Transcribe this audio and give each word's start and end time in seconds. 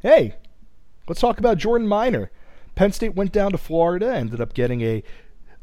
hey, 0.00 0.34
let's 1.08 1.20
talk 1.20 1.38
about 1.38 1.58
Jordan 1.58 1.86
Miner. 1.86 2.30
Penn 2.74 2.92
State 2.92 3.14
went 3.14 3.32
down 3.32 3.52
to 3.52 3.58
Florida, 3.58 4.14
ended 4.14 4.40
up 4.40 4.54
getting 4.54 4.80
a, 4.80 5.02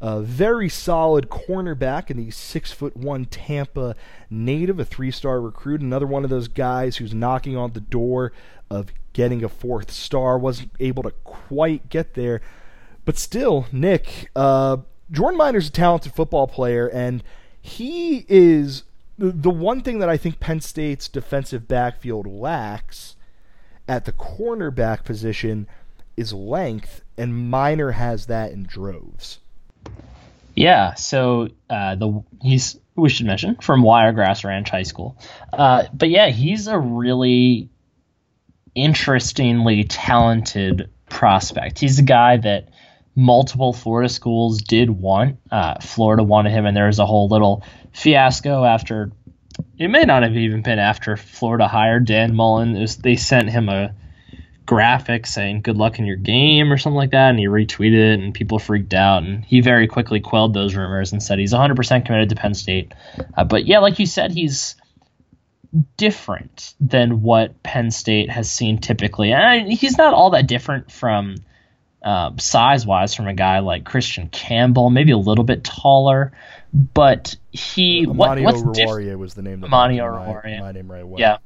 a 0.00 0.20
very 0.20 0.68
solid 0.68 1.28
cornerback 1.28 2.10
in 2.10 2.16
the 2.16 2.30
six 2.30 2.70
foot 2.70 2.96
one 2.96 3.24
Tampa 3.24 3.96
native, 4.30 4.78
a 4.78 4.84
three 4.84 5.10
star 5.10 5.40
recruit, 5.40 5.80
another 5.80 6.06
one 6.06 6.24
of 6.24 6.30
those 6.30 6.48
guys 6.48 6.96
who's 6.96 7.14
knocking 7.14 7.56
on 7.56 7.72
the 7.72 7.80
door 7.80 8.32
of 8.70 8.92
getting 9.12 9.42
a 9.42 9.48
fourth 9.48 9.90
star, 9.90 10.38
wasn't 10.38 10.70
able 10.78 11.02
to 11.02 11.10
quite 11.24 11.88
get 11.88 12.14
there. 12.14 12.40
But 13.04 13.18
still, 13.18 13.66
Nick, 13.72 14.30
uh, 14.36 14.78
Jordan 15.10 15.38
Minor's 15.38 15.68
a 15.68 15.72
talented 15.72 16.12
football 16.12 16.46
player, 16.46 16.86
and 16.86 17.24
he 17.60 18.26
is 18.28 18.84
the 19.18 19.50
one 19.50 19.80
thing 19.80 19.98
that 19.98 20.08
I 20.08 20.16
think 20.16 20.38
Penn 20.38 20.60
State's 20.60 21.08
defensive 21.08 21.66
backfield 21.66 22.26
lacks 22.26 23.16
at 23.88 24.04
the 24.04 24.12
cornerback 24.12 25.04
position 25.04 25.66
is 26.16 26.32
length, 26.32 27.02
and 27.16 27.50
Miner 27.50 27.92
has 27.92 28.26
that 28.26 28.52
in 28.52 28.64
droves. 28.64 29.38
Yeah, 30.54 30.94
so 30.94 31.48
uh, 31.70 31.94
the 31.94 32.22
he's 32.42 32.78
we 32.96 33.08
should 33.08 33.26
mention 33.26 33.56
from 33.56 33.82
Wiregrass 33.82 34.44
Ranch 34.44 34.70
High 34.70 34.82
School, 34.82 35.16
uh, 35.52 35.84
but 35.92 36.10
yeah, 36.10 36.28
he's 36.28 36.66
a 36.66 36.78
really 36.78 37.70
interestingly 38.74 39.84
talented 39.84 40.90
prospect. 41.08 41.78
He's 41.78 41.98
a 41.98 42.02
guy 42.02 42.36
that 42.38 42.68
multiple 43.14 43.72
Florida 43.72 44.08
schools 44.08 44.62
did 44.62 44.90
want. 44.90 45.38
Uh, 45.50 45.78
Florida 45.80 46.22
wanted 46.22 46.50
him, 46.50 46.66
and 46.66 46.76
there 46.76 46.86
was 46.86 46.98
a 46.98 47.06
whole 47.06 47.28
little 47.28 47.62
fiasco 47.92 48.64
after. 48.64 49.12
It 49.78 49.88
may 49.88 50.04
not 50.04 50.22
have 50.22 50.36
even 50.36 50.62
been 50.62 50.78
after 50.78 51.16
Florida 51.16 51.68
hired 51.68 52.06
Dan 52.06 52.34
Mullen. 52.34 52.78
Was, 52.78 52.96
they 52.96 53.16
sent 53.16 53.50
him 53.50 53.68
a 53.68 53.94
graphic 54.66 55.26
saying 55.26 55.62
"Good 55.62 55.76
luck 55.76 55.98
in 55.98 56.06
your 56.06 56.16
game" 56.16 56.72
or 56.72 56.78
something 56.78 56.96
like 56.96 57.12
that, 57.12 57.30
and 57.30 57.38
he 57.38 57.46
retweeted 57.46 58.14
it, 58.14 58.20
and 58.20 58.34
people 58.34 58.58
freaked 58.58 58.94
out. 58.94 59.22
And 59.22 59.44
he 59.44 59.60
very 59.60 59.86
quickly 59.86 60.20
quelled 60.20 60.54
those 60.54 60.74
rumors 60.74 61.12
and 61.12 61.22
said 61.22 61.38
he's 61.38 61.52
100% 61.52 62.04
committed 62.04 62.28
to 62.30 62.36
Penn 62.36 62.54
State. 62.54 62.92
Uh, 63.36 63.44
but 63.44 63.66
yeah, 63.66 63.78
like 63.78 63.98
you 63.98 64.06
said, 64.06 64.32
he's 64.32 64.76
different 65.96 66.74
than 66.80 67.22
what 67.22 67.62
Penn 67.62 67.90
State 67.90 68.30
has 68.30 68.50
seen 68.50 68.78
typically. 68.78 69.32
And 69.32 69.72
he's 69.72 69.98
not 69.98 70.14
all 70.14 70.30
that 70.30 70.46
different 70.46 70.90
from 70.90 71.36
uh, 72.02 72.30
size 72.38 72.86
wise 72.86 73.14
from 73.14 73.26
a 73.26 73.34
guy 73.34 73.60
like 73.60 73.84
Christian 73.84 74.28
Campbell, 74.28 74.90
maybe 74.90 75.12
a 75.12 75.18
little 75.18 75.44
bit 75.44 75.64
taller. 75.64 76.32
But 76.72 77.36
he 77.50 78.04
what, 78.04 78.38
what's 78.40 78.62
Oruwariye 78.62 79.16
was 79.16 79.34
the 79.34 79.42
name. 79.42 79.64
Amani 79.64 79.98
Oruwariye. 79.98 80.58
My, 80.58 80.66
my 80.66 80.72
name 80.72 80.90
right 80.90 81.02
away. 81.02 81.20
Yeah, 81.20 81.38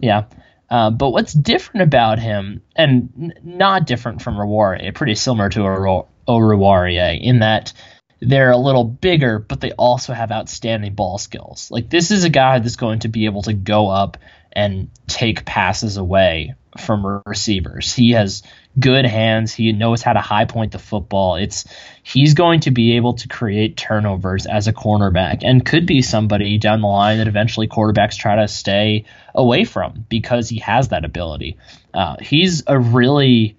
yeah. 0.00 0.24
Uh, 0.68 0.90
but 0.90 1.10
what's 1.10 1.32
different 1.32 1.82
about 1.82 2.18
him, 2.18 2.62
and 2.76 3.12
n- 3.20 3.34
not 3.42 3.86
different 3.86 4.22
from 4.22 4.36
Oruwariye, 4.36 4.94
pretty 4.94 5.14
similar 5.14 5.48
to 5.50 6.04
Oruwariye 6.28 7.20
in 7.20 7.40
that 7.40 7.72
they're 8.20 8.50
a 8.50 8.56
little 8.56 8.84
bigger, 8.84 9.38
but 9.38 9.60
they 9.60 9.72
also 9.72 10.12
have 10.12 10.30
outstanding 10.30 10.94
ball 10.94 11.18
skills. 11.18 11.70
Like 11.70 11.88
this 11.88 12.10
is 12.10 12.24
a 12.24 12.28
guy 12.28 12.58
that's 12.58 12.76
going 12.76 13.00
to 13.00 13.08
be 13.08 13.24
able 13.24 13.42
to 13.42 13.52
go 13.52 13.88
up 13.88 14.18
and 14.52 14.90
take 15.06 15.44
passes 15.44 15.96
away 15.96 16.54
from 16.78 17.22
receivers. 17.26 17.92
He 17.92 18.12
has 18.12 18.42
good 18.78 19.04
hands. 19.04 19.52
He 19.52 19.72
knows 19.72 20.02
how 20.02 20.12
to 20.12 20.20
high 20.20 20.44
point 20.44 20.72
the 20.72 20.78
football. 20.78 21.36
It's 21.36 21.64
he's 22.02 22.34
going 22.34 22.60
to 22.60 22.70
be 22.70 22.96
able 22.96 23.14
to 23.14 23.28
create 23.28 23.76
turnovers 23.76 24.46
as 24.46 24.68
a 24.68 24.72
cornerback 24.72 25.40
and 25.42 25.64
could 25.64 25.86
be 25.86 26.02
somebody 26.02 26.58
down 26.58 26.80
the 26.80 26.86
line 26.86 27.18
that 27.18 27.28
eventually 27.28 27.66
quarterbacks 27.66 28.16
try 28.16 28.36
to 28.36 28.48
stay 28.48 29.04
away 29.34 29.64
from 29.64 30.06
because 30.08 30.48
he 30.48 30.60
has 30.60 30.88
that 30.88 31.04
ability. 31.04 31.58
Uh, 31.92 32.16
he's 32.20 32.62
a 32.66 32.78
really 32.78 33.56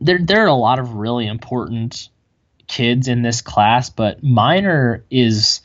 there 0.00 0.18
there 0.18 0.44
are 0.44 0.48
a 0.48 0.54
lot 0.54 0.78
of 0.78 0.94
really 0.94 1.26
important 1.26 2.10
kids 2.66 3.08
in 3.08 3.22
this 3.22 3.40
class, 3.40 3.90
but 3.90 4.22
Minor 4.22 5.04
is 5.10 5.60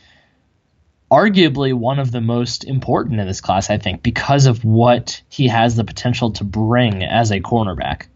arguably 1.12 1.74
one 1.74 2.00
of 2.00 2.12
the 2.12 2.22
most 2.22 2.64
important 2.64 3.20
in 3.20 3.28
this 3.28 3.42
class, 3.42 3.70
I 3.70 3.78
think, 3.78 4.02
because 4.02 4.46
of 4.46 4.64
what 4.64 5.22
he 5.30 5.48
has 5.48 5.76
the 5.76 5.84
potential 5.84 6.32
to 6.32 6.44
bring 6.44 7.04
as 7.04 7.32
a 7.32 7.42
cornerback. 7.42 8.08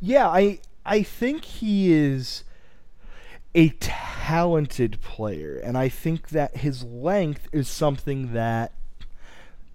Yeah, 0.00 0.28
I 0.28 0.60
I 0.84 1.02
think 1.02 1.44
he 1.44 1.92
is 1.92 2.44
a 3.54 3.70
talented 3.80 5.00
player, 5.00 5.56
and 5.56 5.78
I 5.78 5.88
think 5.88 6.30
that 6.30 6.58
his 6.58 6.84
length 6.84 7.48
is 7.52 7.68
something 7.68 8.32
that 8.34 8.72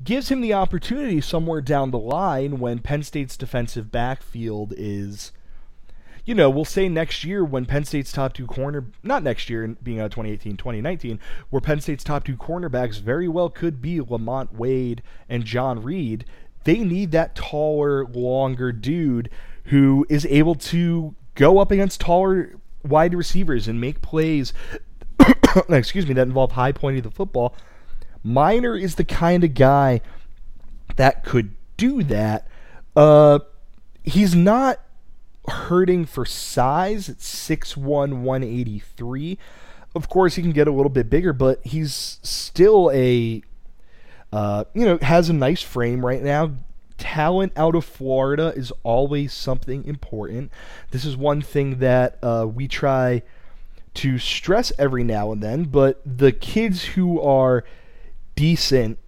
gives 0.04 0.30
him 0.30 0.42
the 0.42 0.54
opportunity 0.54 1.22
somewhere 1.22 1.62
down 1.62 1.90
the 1.90 2.00
line 2.00 2.60
when 2.60 2.80
Penn 2.80 3.02
State's 3.02 3.36
defensive 3.38 3.92
backfield 3.92 4.74
is 4.78 5.32
you 6.28 6.36
know, 6.36 6.50
we'll 6.50 6.66
say 6.66 6.90
next 6.90 7.24
year 7.24 7.46
when 7.46 7.66
Penn 7.66 7.86
State's 7.86 8.12
top 8.12 8.34
two 8.34 8.46
corner, 8.46 8.88
not 9.02 9.24
next 9.24 9.50
year, 9.50 9.66
being 9.82 10.02
a 10.02 10.10
2018, 10.10 10.58
2019, 10.58 11.22
where 11.50 11.62
Penn 11.62 11.80
State's 11.80 12.04
top 12.04 12.26
two 12.26 12.36
cornerbacks 12.36 13.00
very 13.00 13.30
well 13.30 13.50
could 13.50 13.82
be 13.82 14.02
Lamont 14.02 14.54
Wade 14.54 15.02
and 15.30 15.46
John 15.46 15.82
Reid. 15.82 16.26
They 16.66 16.80
need 16.80 17.12
that 17.12 17.34
taller, 17.34 18.06
longer 18.08 18.74
dude 18.74 19.30
who 19.68 20.06
is 20.10 20.26
able 20.26 20.56
to 20.56 21.16
go 21.36 21.60
up 21.60 21.72
against 21.72 22.02
taller 22.02 22.60
wide 22.84 23.14
receivers 23.14 23.70
and 23.70 23.80
make 23.80 24.02
plays. 24.02 24.52
excuse 25.70 26.08
me, 26.08 26.14
that 26.14 26.28
involve 26.28 26.52
high 26.52 26.74
pointing 26.74 27.04
the 27.04 27.12
football. 27.12 27.56
Minor 28.22 28.76
is 28.76 28.96
the 28.96 29.06
kind 29.06 29.46
of 29.46 29.54
guy 29.54 30.02
that 30.98 31.24
could 31.24 31.56
do 31.78 32.04
that. 32.04 32.50
Uh, 32.98 33.40
he's 34.04 34.36
not 34.36 34.82
hurting 35.48 36.06
for 36.06 36.26
size 36.26 37.10
at 37.10 37.18
6'1", 37.18 38.22
183. 38.22 39.38
Of 39.96 40.10
course, 40.10 40.36
he 40.36 40.42
can 40.42 40.52
get 40.52 40.68
a 40.68 40.72
little 40.72 40.90
bit 40.90 41.10
bigger, 41.10 41.34
but 41.34 41.66
he's 41.66 42.20
still 42.22 42.92
a, 42.94 43.42
uh, 44.32 44.66
you 44.74 44.86
know, 44.86 45.00
has 45.02 45.30
a 45.30 45.34
nice 45.34 45.62
frame 45.62 46.06
right 46.06 46.22
now. 46.22 46.52
Talent 46.98 47.54
out 47.56 47.76
of 47.76 47.86
Florida 47.86 48.54
is 48.56 48.72
always 48.84 49.32
something 49.34 49.86
important. 49.86 50.52
This 50.92 51.06
is 51.06 51.16
one 51.16 51.42
thing 51.42 51.80
that 51.80 52.18
uh, 52.24 52.48
we 52.52 52.68
try 52.68 53.24
to 53.96 54.20
stress 54.20 54.72
every 54.78 55.04
now 55.04 55.32
and 55.32 55.42
then, 55.42 55.66
but 55.66 56.02
the 56.06 56.32
kids 56.32 56.84
who 56.86 57.20
are 57.20 57.64
decent, 58.36 59.00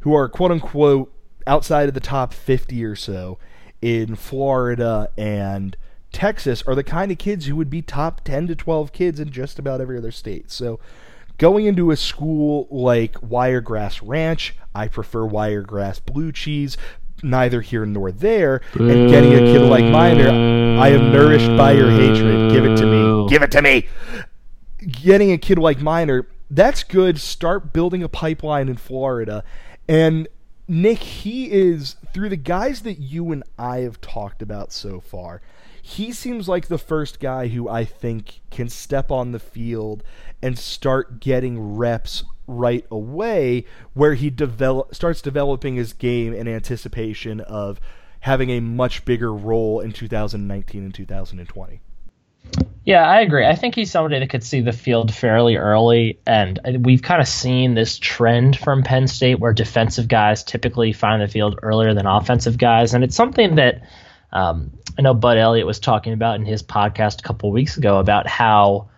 who 0.00 0.14
are 0.14 0.28
quote 0.28 0.50
unquote 0.50 1.12
outside 1.46 1.88
of 1.88 1.94
the 1.94 2.00
top 2.00 2.34
50 2.34 2.84
or 2.84 2.94
so, 2.94 3.38
in 3.80 4.16
Florida 4.16 5.10
and 5.16 5.76
Texas 6.12 6.62
are 6.66 6.74
the 6.74 6.84
kind 6.84 7.12
of 7.12 7.18
kids 7.18 7.46
who 7.46 7.56
would 7.56 7.70
be 7.70 7.82
top 7.82 8.22
10 8.24 8.46
to 8.48 8.56
12 8.56 8.92
kids 8.92 9.20
in 9.20 9.30
just 9.30 9.58
about 9.58 9.80
every 9.80 9.98
other 9.98 10.10
state. 10.10 10.50
So 10.50 10.80
going 11.36 11.66
into 11.66 11.90
a 11.90 11.96
school 11.96 12.66
like 12.70 13.16
Wiregrass 13.22 14.02
Ranch, 14.02 14.56
I 14.74 14.88
prefer 14.88 15.24
Wiregrass 15.24 16.00
Blue 16.00 16.32
Cheese, 16.32 16.76
neither 17.22 17.60
here 17.60 17.84
nor 17.84 18.10
there, 18.10 18.62
and 18.74 19.10
getting 19.10 19.34
a 19.34 19.38
kid 19.38 19.62
like 19.62 19.84
Minor, 19.84 20.30
I 20.80 20.88
am 20.88 21.12
nourished 21.12 21.56
by 21.56 21.72
your 21.72 21.90
hatred. 21.90 22.52
Give 22.52 22.64
it 22.64 22.76
to 22.76 22.86
me. 22.86 23.28
Give 23.28 23.42
it 23.42 23.50
to 23.52 23.62
me. 23.62 23.88
Getting 24.78 25.32
a 25.32 25.38
kid 25.38 25.58
like 25.58 25.80
Minor, 25.80 26.26
that's 26.50 26.82
good. 26.82 27.20
Start 27.20 27.72
building 27.72 28.02
a 28.02 28.08
pipeline 28.08 28.68
in 28.68 28.76
Florida. 28.76 29.44
And 29.88 30.28
Nick, 30.70 30.98
he 30.98 31.50
is 31.50 31.96
through 32.12 32.28
the 32.28 32.36
guys 32.36 32.82
that 32.82 32.98
you 32.98 33.32
and 33.32 33.42
I 33.58 33.78
have 33.78 34.02
talked 34.02 34.42
about 34.42 34.70
so 34.70 35.00
far. 35.00 35.40
He 35.80 36.12
seems 36.12 36.46
like 36.46 36.68
the 36.68 36.76
first 36.76 37.20
guy 37.20 37.48
who 37.48 37.70
I 37.70 37.86
think 37.86 38.40
can 38.50 38.68
step 38.68 39.10
on 39.10 39.32
the 39.32 39.38
field 39.38 40.04
and 40.42 40.58
start 40.58 41.20
getting 41.20 41.76
reps 41.76 42.22
right 42.46 42.84
away 42.90 43.64
where 43.94 44.12
he 44.14 44.28
develop 44.28 44.94
starts 44.94 45.22
developing 45.22 45.76
his 45.76 45.94
game 45.94 46.34
in 46.34 46.46
anticipation 46.46 47.40
of 47.40 47.80
having 48.20 48.50
a 48.50 48.60
much 48.60 49.06
bigger 49.06 49.32
role 49.32 49.80
in 49.80 49.92
2019 49.92 50.84
and 50.84 50.94
2020. 50.94 51.80
Yeah, 52.84 53.06
I 53.06 53.20
agree. 53.20 53.44
I 53.44 53.54
think 53.54 53.74
he's 53.74 53.90
somebody 53.90 54.18
that 54.18 54.30
could 54.30 54.42
see 54.42 54.62
the 54.62 54.72
field 54.72 55.12
fairly 55.12 55.56
early, 55.56 56.20
and 56.26 56.58
we've 56.80 57.02
kind 57.02 57.20
of 57.20 57.28
seen 57.28 57.74
this 57.74 57.98
trend 57.98 58.56
from 58.56 58.82
Penn 58.82 59.06
State 59.08 59.38
where 59.38 59.52
defensive 59.52 60.08
guys 60.08 60.42
typically 60.42 60.94
find 60.94 61.20
the 61.20 61.28
field 61.28 61.58
earlier 61.62 61.92
than 61.92 62.06
offensive 62.06 62.56
guys, 62.56 62.94
and 62.94 63.04
it's 63.04 63.14
something 63.14 63.56
that 63.56 63.82
um, 64.32 64.72
I 64.98 65.02
know 65.02 65.12
Bud 65.12 65.36
Elliott 65.36 65.66
was 65.66 65.80
talking 65.80 66.14
about 66.14 66.36
in 66.36 66.46
his 66.46 66.62
podcast 66.62 67.20
a 67.20 67.22
couple 67.22 67.52
weeks 67.52 67.76
ago 67.76 67.98
about 67.98 68.26
how 68.26 68.88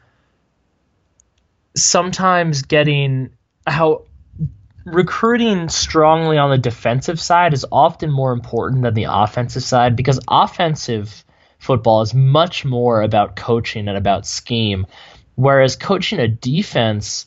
sometimes 1.77 2.63
getting 2.63 3.31
how 3.67 4.05
recruiting 4.85 5.69
strongly 5.69 6.39
on 6.39 6.51
the 6.51 6.59
defensive 6.59 7.21
side 7.21 7.53
is 7.55 7.67
often 7.71 8.11
more 8.11 8.33
important 8.33 8.83
than 8.83 8.95
the 8.95 9.07
offensive 9.09 9.63
side 9.63 9.97
because 9.97 10.21
offensive 10.29 11.25
football 11.61 12.01
is 12.01 12.13
much 12.13 12.65
more 12.65 13.03
about 13.03 13.37
coaching 13.37 13.87
and 13.87 13.97
about 13.97 14.27
scheme. 14.27 14.87
Whereas 15.37 15.77
coaching 15.77 16.19
a 16.19 16.27
defense 16.27 17.27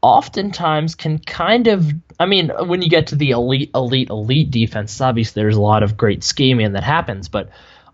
oftentimes 0.00 0.94
can 0.94 1.18
kind 1.18 1.66
of 1.66 1.92
I 2.20 2.26
mean, 2.26 2.50
when 2.66 2.82
you 2.82 2.88
get 2.88 3.08
to 3.08 3.16
the 3.16 3.30
elite, 3.30 3.70
elite, 3.74 4.10
elite 4.10 4.50
defense, 4.50 5.00
obviously 5.00 5.42
there's 5.42 5.56
a 5.56 5.60
lot 5.60 5.84
of 5.84 5.96
great 5.96 6.24
scheming 6.24 6.72
that 6.72 6.82
happens, 6.82 7.28
but 7.28 7.50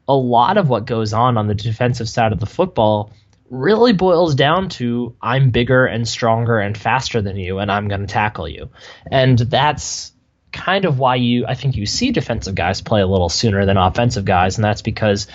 a 0.09 0.15
lot 0.15 0.57
of 0.57 0.69
what 0.69 0.87
goes 0.87 1.13
on 1.13 1.37
on 1.37 1.47
the 1.47 1.55
defensive 1.55 2.09
side 2.09 2.33
of 2.33 2.41
the 2.41 2.47
football 2.47 3.11
really 3.51 3.93
boils 3.93 4.35
down 4.35 4.69
to 4.69 5.15
I'm 5.21 5.51
bigger 5.51 5.85
and 5.85 6.09
stronger 6.09 6.59
and 6.59 6.77
faster 6.77 7.21
than 7.21 7.37
you, 7.37 7.59
and 7.59 7.71
I'm 7.71 7.89
going 7.89 8.01
to 8.01 8.07
tackle 8.07 8.49
you. 8.49 8.71
And 9.11 9.39
that's 9.39 10.13
kind 10.53 10.85
of 10.85 10.99
why 10.99 11.17
you 11.17 11.45
I 11.47 11.55
think 11.55 11.77
you 11.77 11.85
see 11.85 12.11
defensive 12.11 12.55
guys 12.55 12.81
play 12.81 13.01
a 13.01 13.07
little 13.07 13.29
sooner 13.29 13.67
than 13.67 13.77
offensive 13.77 14.25
guys, 14.25 14.57
and 14.57 14.65
that's 14.65 14.83
because 14.83 15.27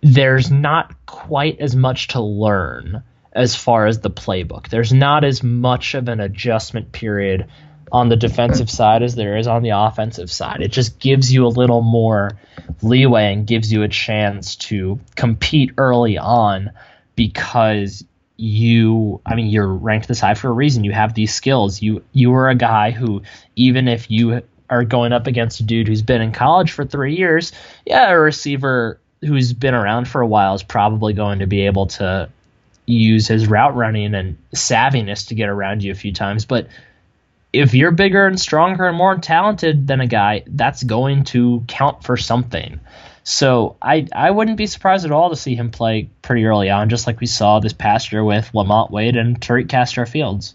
there's 0.00 0.50
not 0.50 1.06
quite 1.06 1.60
as 1.60 1.74
much 1.74 2.08
to 2.08 2.20
learn 2.20 3.02
as 3.32 3.54
far 3.54 3.86
as 3.86 4.00
the 4.00 4.10
playbook. 4.10 4.68
There's 4.68 4.92
not 4.92 5.24
as 5.24 5.42
much 5.42 5.94
of 5.94 6.08
an 6.08 6.20
adjustment 6.20 6.92
period 6.92 7.46
on 7.92 8.08
the 8.08 8.16
defensive 8.16 8.70
side 8.70 9.02
as 9.02 9.14
there 9.14 9.36
is 9.36 9.46
on 9.46 9.62
the 9.62 9.70
offensive 9.70 10.30
side. 10.30 10.60
It 10.60 10.72
just 10.72 10.98
gives 10.98 11.32
you 11.32 11.46
a 11.46 11.48
little 11.48 11.82
more 11.82 12.32
leeway 12.82 13.32
and 13.32 13.46
gives 13.46 13.72
you 13.72 13.82
a 13.82 13.88
chance 13.88 14.56
to 14.56 14.98
compete 15.14 15.72
early 15.78 16.18
on 16.18 16.72
because 17.14 18.04
you 18.38 19.20
I 19.24 19.34
mean 19.34 19.46
you're 19.46 19.66
ranked 19.66 20.08
this 20.08 20.20
high 20.20 20.34
for 20.34 20.48
a 20.48 20.52
reason. 20.52 20.84
You 20.84 20.92
have 20.92 21.14
these 21.14 21.32
skills. 21.34 21.80
You 21.80 22.04
you 22.12 22.34
are 22.34 22.48
a 22.48 22.54
guy 22.54 22.90
who 22.90 23.22
even 23.54 23.88
if 23.88 24.10
you 24.10 24.42
are 24.68 24.84
going 24.84 25.12
up 25.12 25.26
against 25.26 25.60
a 25.60 25.62
dude 25.62 25.88
who's 25.88 26.02
been 26.02 26.20
in 26.20 26.32
college 26.32 26.72
for 26.72 26.84
3 26.84 27.16
years, 27.16 27.52
yeah, 27.86 28.10
a 28.10 28.18
receiver 28.18 29.00
who's 29.26 29.52
been 29.52 29.74
around 29.74 30.08
for 30.08 30.20
a 30.20 30.26
while 30.26 30.54
is 30.54 30.62
probably 30.62 31.12
going 31.12 31.40
to 31.40 31.46
be 31.46 31.66
able 31.66 31.86
to 31.86 32.30
use 32.86 33.26
his 33.26 33.46
route 33.46 33.74
running 33.74 34.14
and 34.14 34.38
savviness 34.54 35.28
to 35.28 35.34
get 35.34 35.48
around 35.48 35.82
you 35.82 35.92
a 35.92 35.94
few 35.94 36.12
times, 36.12 36.44
but 36.44 36.68
if 37.52 37.74
you're 37.74 37.90
bigger 37.90 38.26
and 38.26 38.38
stronger 38.38 38.86
and 38.86 38.96
more 38.96 39.16
talented 39.16 39.86
than 39.86 40.00
a 40.00 40.06
guy, 40.06 40.42
that's 40.46 40.82
going 40.82 41.24
to 41.24 41.64
count 41.66 42.04
for 42.04 42.16
something. 42.16 42.80
So 43.24 43.76
I 43.82 44.06
I 44.12 44.30
wouldn't 44.30 44.56
be 44.56 44.66
surprised 44.66 45.04
at 45.04 45.10
all 45.10 45.30
to 45.30 45.36
see 45.36 45.54
him 45.54 45.70
play 45.70 46.10
pretty 46.22 46.44
early 46.44 46.70
on, 46.70 46.88
just 46.88 47.06
like 47.06 47.18
we 47.18 47.26
saw 47.26 47.58
this 47.58 47.72
past 47.72 48.12
year 48.12 48.22
with 48.22 48.54
Lamont 48.54 48.90
Wade 48.90 49.16
and 49.16 49.40
Tariq 49.40 49.68
Castro 49.68 50.06
Fields. 50.06 50.54